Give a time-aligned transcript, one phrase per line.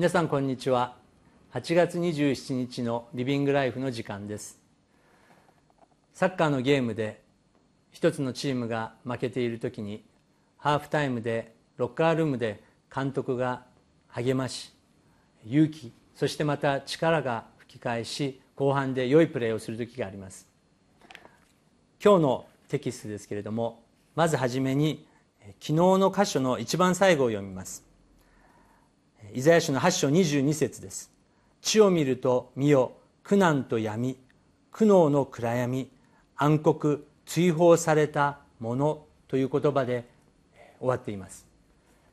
[0.00, 0.96] 皆さんこんにちは。
[1.52, 4.58] 8月27日のリビングライフの時間です。
[6.14, 7.20] サッカーのゲームで
[7.90, 10.02] 一つのチームが負けている時に
[10.56, 13.66] ハーフタイムでロッカールームで監督が
[14.08, 14.72] 励まし
[15.46, 20.48] 勇気そしてまた力が吹き返し後半で良いプレーをする時があります。
[22.02, 23.82] 今日のテキストですけれども
[24.14, 25.06] まずはじめに
[25.60, 27.89] 昨日の箇所の一番最後を読みます。
[29.32, 31.10] イザヤ書の8章22節です。
[31.60, 34.16] 地を見ると見よ苦難と闇
[34.72, 35.90] 苦悩の暗闇
[36.36, 40.08] 暗黒追放されたものという言葉で
[40.78, 41.46] 終わっています。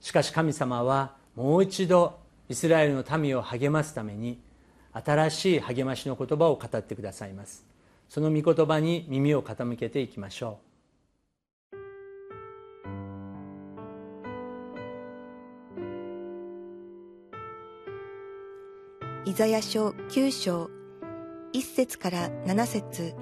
[0.02, 4.40] しかし神様はもう一度イスラエルの民を励ますために
[4.94, 7.66] 新しい励ましの言葉を語ってくださいます。
[8.10, 10.67] その御言葉に耳を傾けていきましょう。
[19.28, 20.70] イザヤ書9章
[21.52, 23.14] 1節から7節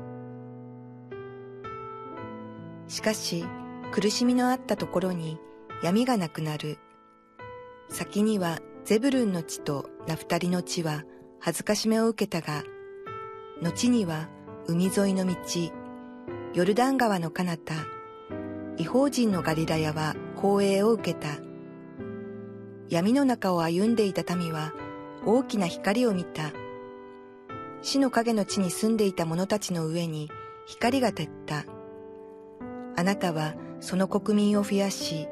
[2.88, 3.44] しかし
[3.92, 5.40] 苦しみのあったところに
[5.82, 6.78] 闇がなくなる
[7.90, 11.06] 先にはゼブルンの地とナフタリの地は
[11.40, 12.62] 恥ずかしめを受けたが、
[13.64, 14.30] 後には
[14.68, 15.36] 海沿いの道、
[16.54, 17.74] ヨルダン川の彼方、
[18.78, 21.30] 違法人のガリラヤは光栄を受けた。
[22.90, 24.72] 闇の中を歩んでいた民は
[25.26, 26.52] 大きな光を見た。
[27.82, 30.30] 死の影の地に住んでいた者たちの上に
[30.66, 31.66] 光が照った。
[32.96, 35.28] あなたはその国民を増やし、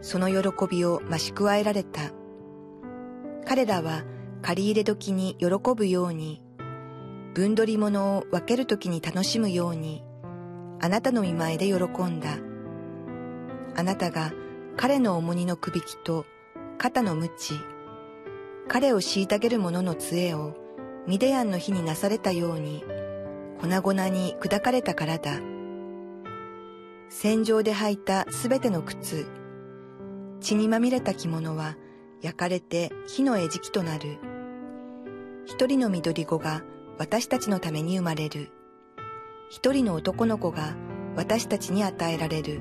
[0.00, 2.10] その喜びを増し加えられた。
[3.46, 4.02] 彼らは
[4.42, 6.42] 借り入れ時に喜ぶように、
[7.34, 10.04] 分取り物を分ける時に楽しむように、
[10.80, 11.74] あなたの見前で喜
[12.04, 12.38] んだ。
[13.76, 14.32] あなたが
[14.76, 16.26] 彼の重荷のくびきと
[16.78, 17.54] 肩の鞭、
[18.68, 20.54] 彼を虐げる者の杖を
[21.06, 22.82] ミデヤンの日になされたように、
[23.60, 25.38] 粉々に砕かれたからだ。
[27.10, 29.26] 戦場で履いたすべての靴、
[30.40, 31.76] 血にまみれた着物は
[32.22, 34.18] 焼かれて火の餌食となる。
[35.44, 36.62] 一人の緑子が
[36.98, 38.50] 私たちのために生まれる。
[39.50, 40.74] 一人の男の子が
[41.16, 42.60] 私たちに与えられる。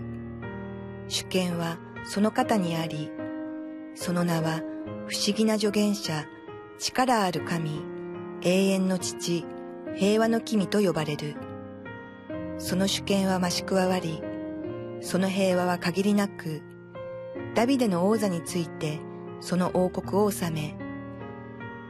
[1.08, 3.10] 主権はその方にあり、
[3.96, 4.62] その名は
[5.08, 6.26] 不思議な助言者、
[6.80, 7.82] 力ある神、
[8.42, 9.46] 永遠の父、
[9.96, 11.36] 平和の君と呼ばれる。
[12.58, 14.22] その主権は増し加わり、
[15.02, 16.62] その平和は限りなく、
[17.54, 19.00] ダビデの王座について
[19.42, 20.76] その王国を治め、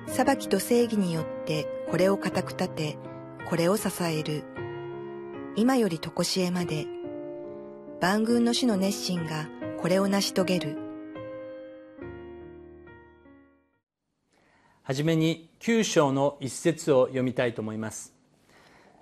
[0.08, 2.98] 裁きと正義によってこれを固く立て、
[3.48, 4.44] これを支える。
[5.56, 6.88] 今より常しえまで、
[8.02, 9.48] 万軍の主の熱心が
[9.80, 10.83] これを成し遂げる。
[14.84, 18.14] はじめに九章の一節を読みたいと思います。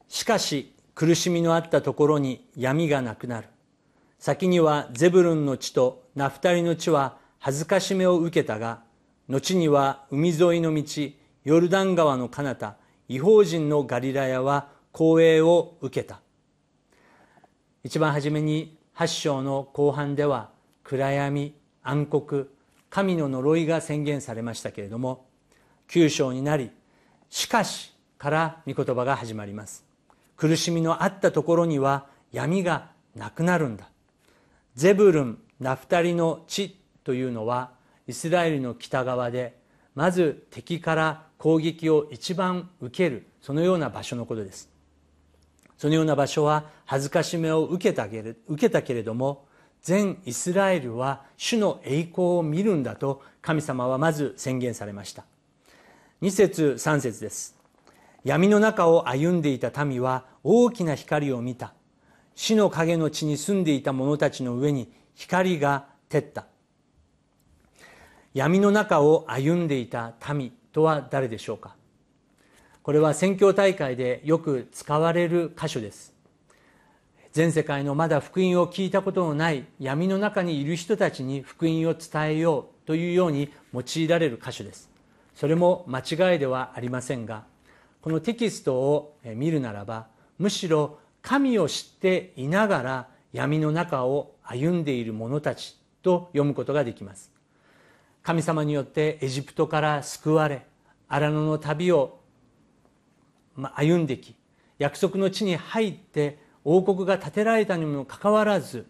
[0.07, 3.47] しかし苦しみのあったところに闇がなくなる。
[4.19, 8.83] 先にはゼブルンの地とナフタリの地は恥ずかしめを受けたが
[9.27, 10.83] 後には海沿いの道
[11.43, 12.75] ヨルダン川の彼方
[13.07, 16.19] 違法人のガリラヤは光栄を受けた
[17.83, 20.51] 一番初めに8章の後半では
[20.83, 22.45] 暗闇暗黒
[22.91, 25.25] 神の呪いが宣言されましたけれども
[25.91, 26.71] 9章になり
[27.29, 29.83] しかしから御言葉が始まります。
[30.37, 33.89] 苦しみのあったところには闇がなくなるんだ。
[34.73, 37.71] ゼブルンナフタリの地というのは
[38.07, 39.57] イスラエルの北側で
[39.93, 44.69] まず敵から攻撃を一番受けるそのような場所のことです。
[45.77, 49.45] そのような場所は恥ずかしめを受けたけれ受けたけれども
[49.81, 55.25] 全イスラエルは主の栄光を見るんだと神様はまず宣言されました。
[56.21, 57.57] 2節3節です。
[58.23, 61.73] 闇の中を歩んでいた民は大きな光を見た。
[62.35, 66.45] 死の影の地に住んでいた者たちの上に光が照った。
[68.35, 71.75] 闇の中を歩んでいた民とは誰でしょうか？
[72.83, 76.13] これは宣教大会でよく使われる箇所です。
[77.31, 84.90] 全世界のまだ福音を聞いたことのない闇の中にいる人たちに福音を伝えようというように用いられる箇所です。
[85.41, 87.45] それも間違いではありませんが
[88.03, 90.05] このテキストを見るならば
[90.37, 97.31] むしろ神を知っていながら闇の中を歩んでいる者たちと読むことができます。
[98.21, 100.67] 神様によってエジプトから救われ
[101.07, 102.19] 荒野の旅を
[103.55, 104.35] 歩んでき
[104.77, 108.85] 約束の地に入って王国が建てられたにもかかわらず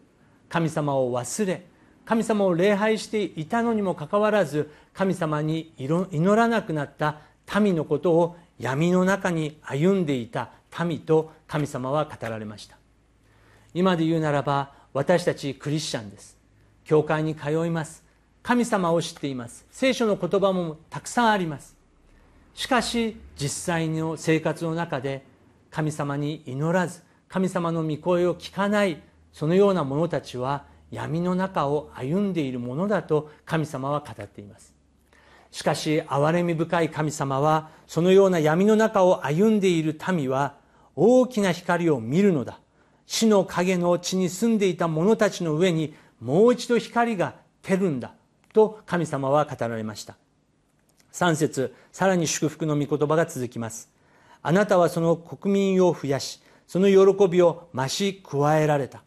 [0.49, 1.65] 神様を忘れ
[2.11, 7.21] 神様を礼拝していたのにもかかわらず神様に祈らなくなった
[7.57, 10.51] 民のことを闇の中に歩んでいた
[10.83, 12.75] 民と神様は語られました。
[13.73, 16.37] 今で言うならば私たちクリスチャンです。
[16.83, 18.03] 教会に通います。
[18.43, 19.65] 神様を知っています。
[19.71, 21.77] 聖書の言葉もたくさんあります。
[22.53, 25.25] しかし実際の生活の中で
[25.69, 34.75] 神様に祈らず神様の御声を聞かないそのような者たちは闇の中を歩んでいるものだと神様は語っています。
[35.49, 40.55] しかし憐れみ深い神様はそのような闇の中を歩んでいる民は
[40.95, 42.59] 大きな光を見るのだ。
[43.05, 48.13] 死の影の地に住んでいた者たちの上にもう一度光が照るんだ
[48.53, 50.15] と神様は語られました。
[51.13, 53.89] 3節さらに祝福の御言葉が続きます。
[54.41, 59.03] あなたはその国民を増やしその喜びを増し加えられた。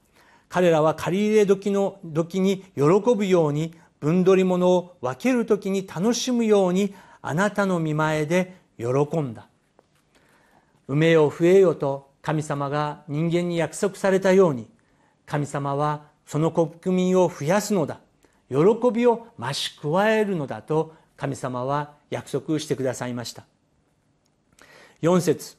[0.55, 2.83] 彼らは借り入れ時の時に喜
[3.17, 8.87] ぶように分取り物を分ける時に楽しむようにあなたの見前で喜
[9.19, 9.49] んだ。
[10.89, 14.69] 埋めよ増えよと神様が人間に約束されたように
[15.27, 17.99] 神様はその国民を増やすのだ。
[18.49, 18.57] 喜
[18.93, 23.45] びを増し加えるのだと神様は約束してくださいました。
[25.03, 25.57] 4節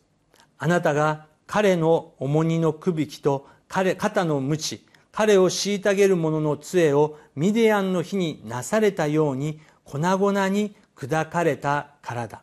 [0.58, 12.42] あなたが彼の重荷のくびきと彼肩の鞭彼を虐げる者の杖をミディアンの日になされたように粉々に砕かれたからだ。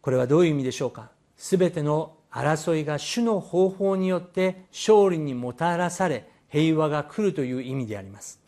[0.00, 1.10] これはどういう意味でしょうか？
[1.36, 8.40] すべての争いが主の方法によって勝利にもたらされ平和が来るという意味であります。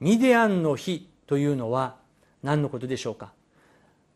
[0.00, 1.96] ミディアンの日というのは
[2.42, 3.32] 何のことでしょうか？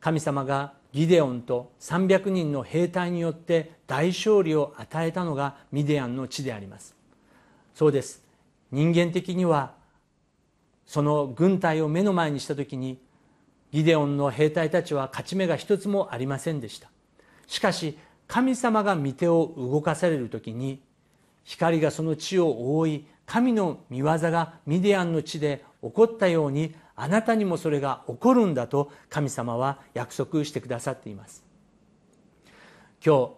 [0.01, 6.95] 神様がギデオンと300人の兵隊によって大勝利を与えたのがミディアンの地であります。
[7.75, 8.23] そうです。
[8.71, 9.73] 人間的には
[10.87, 12.99] その軍隊を目の前にした時に
[13.73, 16.91] ギデオンの兵隊たちは勝ち目が一つもありませんでした。
[17.47, 17.99] しかし
[18.29, 20.83] 神様が御手を動かされる時に
[21.45, 31.45] 光がその地を覆い神の御業がミディアンの地で起こったようにあなたにもそれが起こるんだと神様は約束してくださっています。
[33.05, 33.31] 今日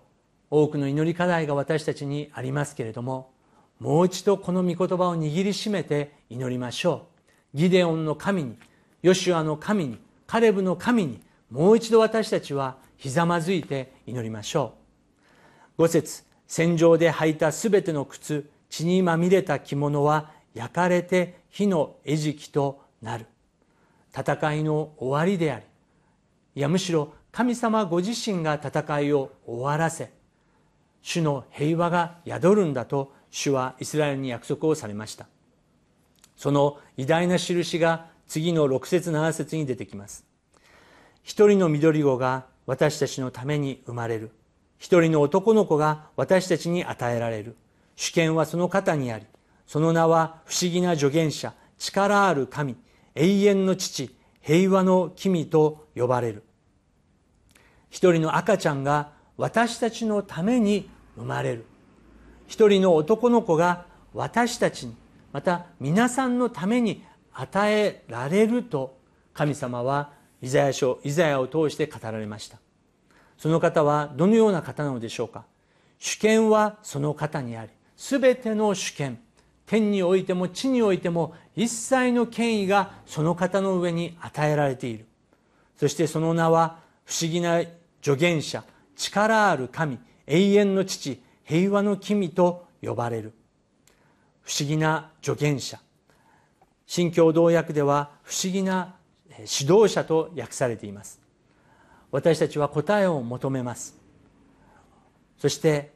[0.51, 3.33] 多くの祈り課題が私たちにありますけれども
[3.81, 7.07] もう一度この御言葉を握りしめて祈りましょ
[7.55, 7.57] う。
[7.57, 8.59] ギデオンの神に
[9.01, 14.75] ヨシュアの神にカレブの神にもう一度私たちはひざまずいて祈りましょ
[15.79, 15.85] う。
[15.85, 23.25] 五節戦場で履いたすべての靴血にまみれた着物は焼かれて火の餌食となる。
[24.17, 25.65] 戦いの終わりであり
[26.55, 30.13] いやむしろ神様ご自身が戦いを終わらせ
[31.03, 35.27] 主の平和が宿るんだと主はイスラエルに約束をされました。
[36.35, 40.25] その偉大な印が次の6節7節に出てきます。
[41.23, 44.31] 一人の緑子が私たちのために生まれる。
[44.79, 47.57] 一人の男の子が私たちに与えられる。
[47.97, 49.27] 主権はその肩にあり
[49.67, 52.77] その名は不思議な助言者力ある神。
[53.15, 56.43] 永遠の父平和の君と呼ばれる。
[57.91, 61.65] 一人の赤ちゃんが私たちのために生まれる。
[62.47, 64.95] 一人の男の子が私たちに
[65.33, 67.03] また皆さんのために
[67.33, 68.99] 与えられると
[69.33, 72.59] 神様はイザヤ書イザヤを通して語られました。
[73.39, 75.45] その方はどのような方なのでしょうか。
[75.99, 79.21] 主権はその方にあり全ての主権
[79.67, 85.07] 天においても地においても一切の権威がその方の上に与えられている。
[85.77, 87.63] そしてその名は不思議な
[88.03, 88.65] 助言者
[88.97, 93.33] 力ある神永遠の父平和の君と呼ばれる。
[94.43, 95.79] 不思議な助言者。
[96.87, 98.95] 新共同訳では不思議な
[99.31, 101.21] 指導者と訳されています。
[102.11, 103.99] 私たちは答えを求めます。
[105.39, 105.93] そして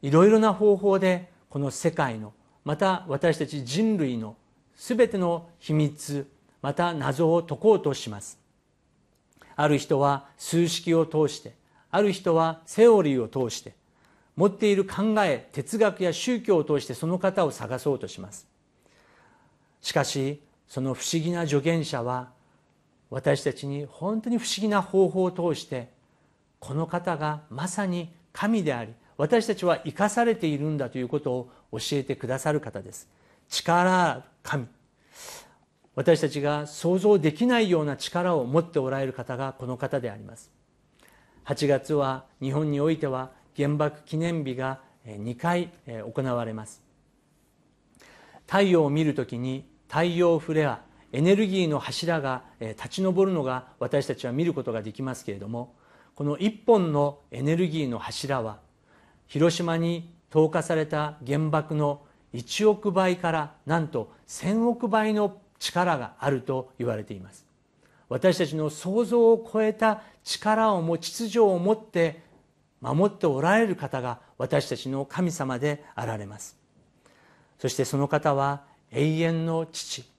[0.00, 2.32] いろいろな方法でこの世界の
[2.64, 4.36] また私たち人類の
[4.76, 6.28] 全ての秘密
[6.60, 8.38] また謎を解こうとします。
[9.54, 11.54] ある人は数式を通して
[11.90, 13.74] ある人はセオリーを通して
[14.34, 18.46] 持っている考え哲学や宗教を通してその方を探そうとします。
[19.82, 22.30] しかしその不思議な助言者は
[23.10, 25.90] 私たちに本当に不思議な方法を通して
[26.60, 33.08] この方がまさに神であり私たちは生かされているんだということを教えてくださる方です。
[33.48, 34.66] 力ある神。
[35.94, 40.50] 私たちが想像できないような力を持っておられる方がこの方であります。
[41.44, 46.82] 8月は日本においては原爆記念日が2回行われます。
[48.46, 50.80] 太陽を見るときに太陽フレア
[51.12, 55.74] エネルギーの柱が立ち上るのが私たちは見ることができますけれども
[56.14, 58.58] この一本のエネルギーの柱は
[59.26, 62.00] 広島に投下された原爆の
[62.32, 67.44] 1億倍からなんと1000億倍の力があると言われています。
[68.08, 72.22] 私たちの想像を超えた力をも秩序を持って
[72.80, 76.56] 守っておられる方が私たちの神様であられます。
[77.58, 80.10] そしてその方は永遠の父。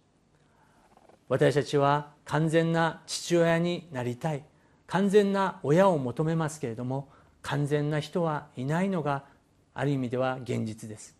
[1.27, 4.43] 私たちは完全な父親になりたい。
[4.85, 7.09] 完全な親を求めますけれども
[7.41, 9.32] 完全な人はいないのが
[9.73, 11.15] ある意味では現実です。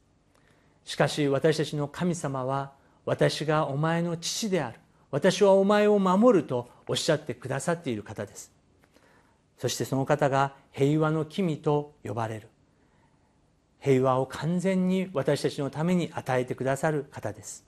[0.86, 2.74] しかし私たちの神様は
[3.05, 4.79] 私がお前の父である。
[5.12, 8.51] 私はお前を守るとおっしゃってくださっている方です。
[9.57, 12.48] そしてその方が平和の君と呼ばれる。
[13.79, 17.65] 平和を完全に私たちのために与えてくださる方です。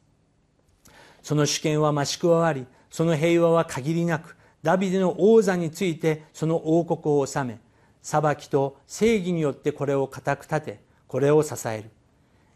[1.21, 7.59] その主権は増し加わりその平和は限りなくダビデの王座についてその王国を治め
[8.05, 11.89] 裁きと正義によってこれを固く立てこれを支える。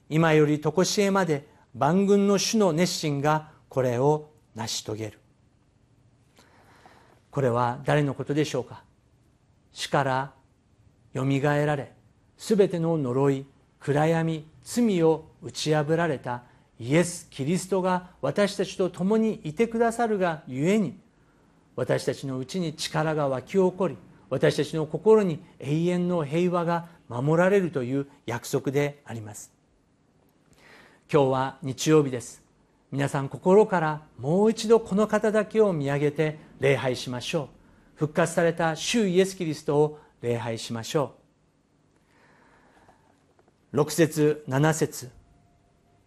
[0.08, 5.20] 今より常しえまで万軍の主の熱心がこれを成し遂げる。
[7.32, 8.84] これは誰のことでしょうか？
[9.74, 10.34] 死から
[11.13, 11.94] よみがえられ
[12.38, 13.46] すべての呪い
[13.79, 16.44] 暗闇罪を打ち破られた
[16.79, 21.00] イエス・キリストが私たちと共にいてくださるがゆえに
[21.75, 23.98] 私たちのうちに力が湧き起こり
[24.29, 29.51] 私たちの心に永遠の平和が守られるという約束であります。
[31.12, 32.43] 今日は日曜日です。
[32.91, 37.48] 皆さん心からもう一度この方だけを見上げて礼拝しましょう。
[37.95, 41.15] 復活された主イエス・キリストを礼拝しましょ
[43.74, 43.77] う。
[43.77, 45.09] 6節7節。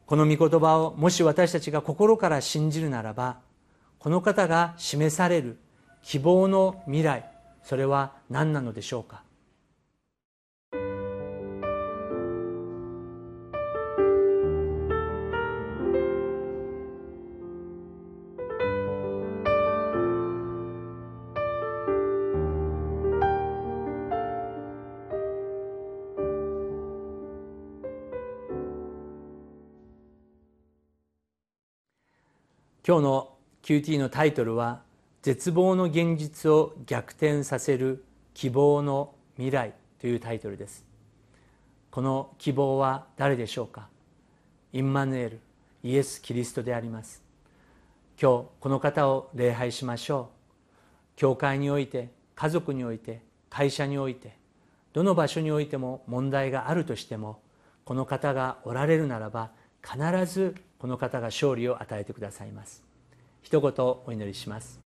[0.06, 3.38] この御言葉をもし私たちが心から信じるならば
[3.98, 5.58] この方が示される
[6.02, 7.31] 希望の未来
[7.62, 9.22] それは何なのでしょうか？
[32.84, 34.82] 今日の QT のタイトルは
[35.22, 40.84] 「絶望の現実を逆転させる希望の未来」というタイトルです。
[41.92, 43.88] この希望は誰でしょうか？
[44.72, 45.40] インマヌエル
[45.84, 47.22] イエス・キリストであります。
[48.20, 51.16] 今日この方を礼拝しましょう。
[51.16, 54.36] 教会において家族において会社において
[54.92, 57.40] どの場所においても問題があるとしても
[57.84, 59.52] この方がおられるならば
[59.82, 62.82] 必ずこの方が勝利を与えてくださいます。
[63.42, 64.81] 一言お祈りします。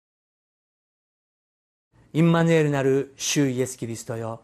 [2.15, 4.41] インマヌエルなる主イエス・キリストよ。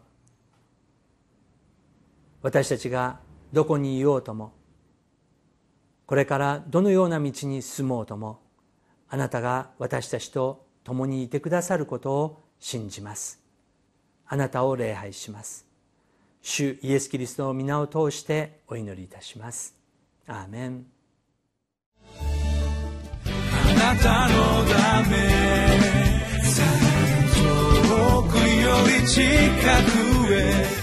[2.42, 3.20] 私たちが
[3.52, 4.52] どこにいようとも
[6.06, 8.40] これからどのような道に進もうとも
[9.08, 13.40] あなたが私たちと共にいてくださることを信じます。
[14.26, 15.64] あなたを礼拝します。
[16.42, 19.76] 主イエス・キリストの皆を通してお祈りいたします。
[20.26, 20.86] アーメン。
[23.76, 26.89] なたのため
[28.70, 30.79] 요리 치카구에